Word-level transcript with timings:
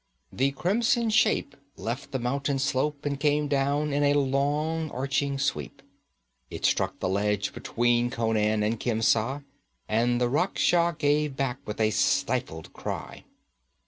The 0.33 0.49
crimson 0.53 1.11
shape 1.11 1.55
left 1.77 2.09
the 2.11 2.17
mountain 2.17 2.57
slope 2.57 3.05
and 3.05 3.19
came 3.19 3.47
down 3.47 3.93
in 3.93 4.03
a 4.03 4.15
long 4.17 4.89
arching 4.89 5.37
sweep. 5.37 5.83
It 6.49 6.65
struck 6.65 6.99
the 6.99 7.07
ledge 7.07 7.53
between 7.53 8.09
Conan 8.09 8.63
and 8.63 8.79
Khemsa, 8.79 9.43
and 9.87 10.19
the 10.19 10.27
Rakhsha 10.27 10.97
gave 10.97 11.35
back 11.37 11.59
with 11.67 11.79
a 11.79 11.91
stifled 11.91 12.73
cry. 12.73 13.25